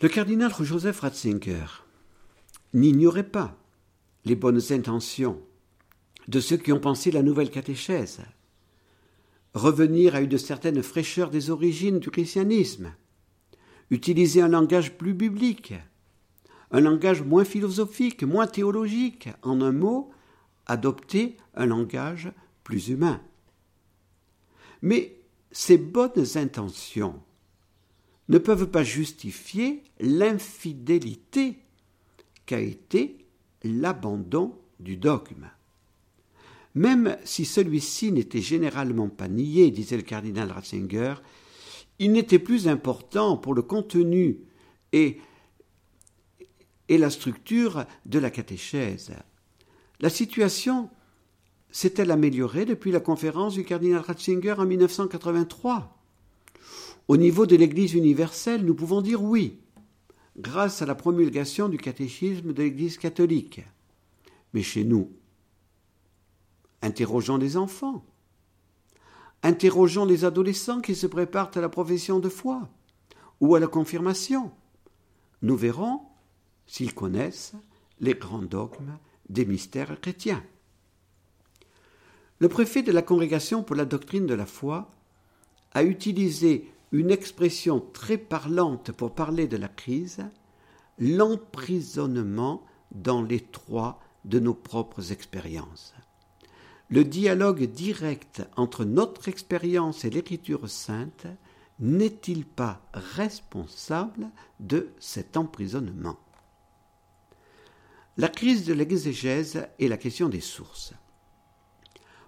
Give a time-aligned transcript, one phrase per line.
[0.00, 1.66] Le cardinal Joseph Ratzinger
[2.72, 3.56] n'ignorait pas
[4.24, 5.40] les bonnes intentions
[6.28, 8.20] de ceux qui ont pensé la nouvelle catéchèse,
[9.54, 12.94] revenir à une certaine fraîcheur des origines du christianisme,
[13.90, 15.74] utiliser un langage plus biblique,
[16.70, 20.12] un langage moins philosophique, moins théologique, en un mot,
[20.66, 22.30] adopter un langage
[22.62, 23.20] plus humain.
[24.80, 25.16] Mais
[25.50, 27.20] ces bonnes intentions
[28.28, 31.58] ne peuvent pas justifier l'infidélité
[32.46, 33.26] qu'a été
[33.64, 35.50] l'abandon du dogme.
[36.74, 41.14] Même si celui-ci n'était généralement pas nié, disait le cardinal Ratzinger,
[41.98, 44.38] il n'était plus important pour le contenu
[44.92, 45.18] et,
[46.88, 49.12] et la structure de la catéchèse.
[50.00, 50.90] La situation
[51.70, 55.97] s'est-elle améliorée depuis la conférence du cardinal Ratzinger en 1983
[57.08, 59.58] Au niveau de l'Église universelle, nous pouvons dire oui,
[60.36, 63.62] grâce à la promulgation du catéchisme de l'Église catholique.
[64.52, 65.10] Mais chez nous,
[66.82, 68.04] interrogeons les enfants,
[69.42, 72.68] interrogeons les adolescents qui se préparent à la profession de foi
[73.40, 74.52] ou à la confirmation.
[75.40, 76.02] Nous verrons
[76.66, 77.54] s'ils connaissent
[78.00, 78.98] les grands dogmes
[79.30, 80.44] des mystères chrétiens.
[82.38, 84.90] Le préfet de la Congrégation pour la doctrine de la foi
[85.72, 90.24] a utilisé une expression très parlante pour parler de la crise,
[90.98, 95.94] l'emprisonnement dans l'étroit de nos propres expériences.
[96.90, 101.26] Le dialogue direct entre notre expérience et l'écriture sainte
[101.80, 106.18] n'est-il pas responsable de cet emprisonnement?
[108.16, 110.94] La crise de l'exégèse est la question des sources.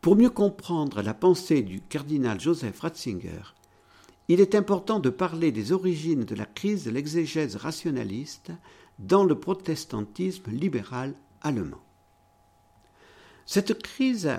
[0.00, 3.54] Pour mieux comprendre la pensée du cardinal Joseph Ratzinger,
[4.28, 8.52] il est important de parler des origines de la crise de l'exégèse rationaliste
[8.98, 11.82] dans le protestantisme libéral allemand.
[13.46, 14.30] Cette crise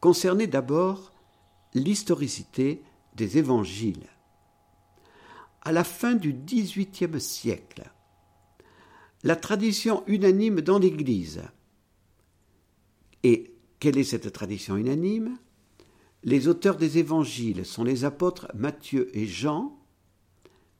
[0.00, 1.12] concernait d'abord
[1.74, 2.82] l'historicité
[3.14, 4.08] des évangiles.
[5.62, 7.90] À la fin du XVIIIe siècle,
[9.24, 11.42] la tradition unanime dans l'Église,
[13.24, 15.36] et quelle est cette tradition unanime?
[16.26, 19.78] Les auteurs des évangiles sont les apôtres Matthieu et Jean,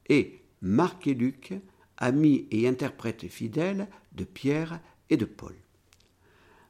[0.09, 1.55] et Marc et Luc,
[1.99, 5.55] amis et interprètes fidèles de Pierre et de Paul.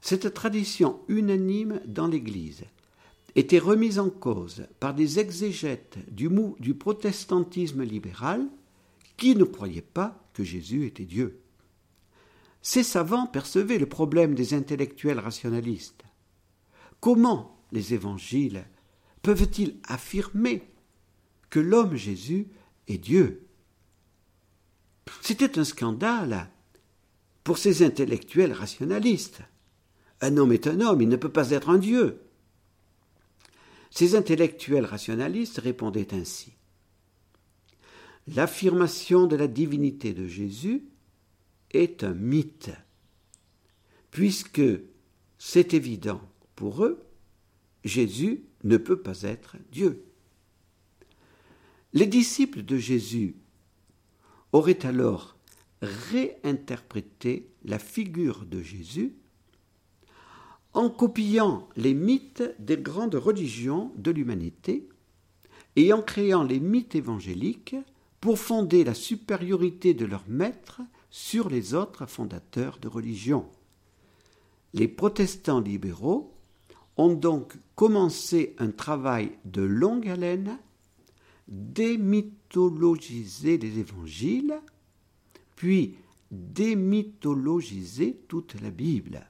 [0.03, 2.65] Cette tradition unanime dans l'Église
[3.35, 6.29] était remise en cause par des exégètes du,
[6.61, 8.47] du protestantisme libéral
[9.17, 11.41] qui ne croyaient pas que Jésus était Dieu.
[12.61, 16.05] Ces savants percevaient le problème des intellectuels rationalistes.
[17.01, 18.65] Comment les évangiles
[19.23, 20.63] peuvent-ils affirmer
[21.51, 22.49] que l'homme Jésus
[22.89, 23.47] est Dieu?
[25.21, 26.51] C'était un scandale
[27.45, 29.41] pour ces intellectuels rationalistes.
[30.21, 32.21] Un homme est un homme, il ne peut pas être un Dieu.
[33.91, 36.53] Ces intellectuels rationalistes répondaient ainsi.
[38.35, 40.85] L'affirmation de la divinité de Jésus
[41.71, 42.73] est un mythe,
[44.11, 44.63] puisque
[45.39, 46.21] c'est évident
[46.57, 47.06] pour eux,
[47.87, 50.05] Jésus ne peut pas être Dieu.
[51.93, 53.37] Les disciples de Jésus
[54.53, 55.37] auraient alors
[55.81, 59.15] réinterprété la figure de Jésus
[60.73, 64.89] en copiant les mythes des grandes religions de l'humanité
[65.77, 67.77] et en créant les mythes évangéliques
[68.21, 73.47] pour fonder la supériorité de leur maître sur les autres fondateurs de religion.
[74.75, 76.36] Les protestants libéraux
[76.97, 80.59] ont donc commencé un travail de longue haleine,
[81.49, 84.61] démythologiser les évangiles,
[85.57, 85.97] puis
[86.31, 89.27] démythologiser toute la Bible.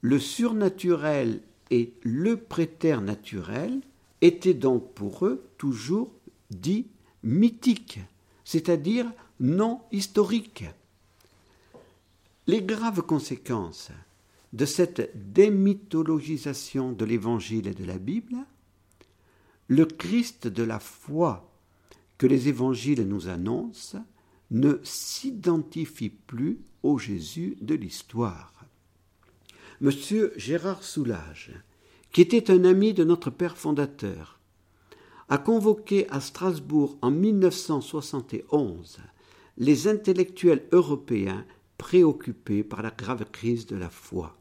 [0.00, 3.80] Le surnaturel et le préternaturel
[4.20, 6.12] étaient donc pour eux toujours
[6.50, 6.86] dits
[7.22, 8.00] mythiques,
[8.44, 10.64] c'est-à-dire non historiques.
[12.46, 13.90] Les graves conséquences
[14.54, 18.36] de cette démythologisation de l'Évangile et de la Bible,
[19.66, 21.50] le Christ de la foi
[22.18, 23.98] que les évangiles nous annoncent
[24.52, 28.64] ne s'identifie plus au Jésus de l'histoire.
[29.80, 31.50] Monsieur Gérard Soulage,
[32.12, 34.38] qui était un ami de notre Père fondateur,
[35.28, 38.98] a convoqué à Strasbourg en 1971
[39.58, 41.44] les intellectuels européens
[41.76, 44.38] préoccupés par la grave crise de la foi.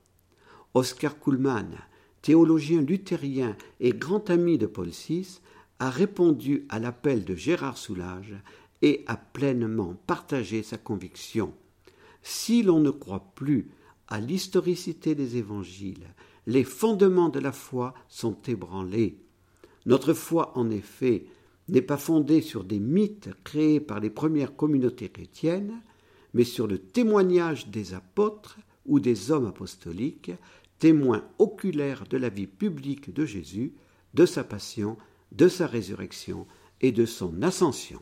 [0.73, 1.77] Oscar Kuhlmann,
[2.21, 5.39] théologien luthérien et grand ami de Paul VI,
[5.79, 8.33] a répondu à l'appel de Gérard Soulage
[8.81, 11.53] et a pleinement partagé sa conviction.
[12.21, 13.69] Si l'on ne croit plus
[14.07, 16.13] à l'historicité des évangiles,
[16.47, 19.17] les fondements de la foi sont ébranlés.
[19.85, 21.25] Notre foi, en effet,
[21.69, 25.81] n'est pas fondée sur des mythes créés par les premières communautés chrétiennes,
[26.33, 30.31] mais sur le témoignage des apôtres ou des hommes apostoliques,
[30.83, 33.71] témoins oculaires de la vie publique de Jésus,
[34.13, 34.97] de sa passion,
[35.31, 36.45] de sa résurrection
[36.81, 38.01] et de son ascension.